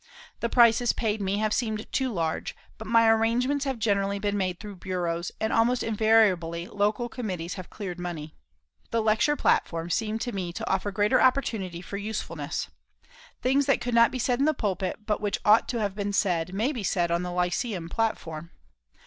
The 0.39 0.49
prices 0.49 0.93
paid 0.93 1.21
me 1.21 1.37
have 1.37 1.53
seemed 1.53 1.85
too 1.91 2.11
large, 2.11 2.55
but 2.79 2.87
my 2.87 3.07
arrangements 3.07 3.65
have 3.65 3.77
generally 3.77 4.17
been 4.17 4.35
made 4.35 4.59
through 4.59 4.77
bureaus, 4.77 5.31
and 5.39 5.53
almost 5.53 5.83
invariably 5.83 6.65
local 6.65 7.07
committees 7.07 7.53
have 7.53 7.69
cleared 7.69 7.99
money. 7.99 8.33
The 8.89 8.99
lecture 8.99 9.35
platform 9.35 9.91
seemed 9.91 10.19
to 10.21 10.31
me 10.31 10.53
to 10.53 10.67
offer 10.67 10.91
greater 10.91 11.21
opportunity 11.21 11.83
for 11.83 11.97
usefulness. 11.97 12.67
Things 13.43 13.67
that 13.67 13.79
could 13.79 13.93
not 13.93 14.09
be 14.09 14.17
said 14.17 14.39
in 14.39 14.45
the 14.45 14.55
pulpit, 14.55 15.05
but 15.05 15.21
which 15.21 15.37
ought 15.45 15.67
to 15.69 15.87
be 15.91 16.11
said, 16.13 16.51
may 16.51 16.71
be 16.71 16.81
said 16.81 17.11
on 17.11 17.21
the 17.21 17.31
lyceum 17.31 17.87
platform. 17.87 18.49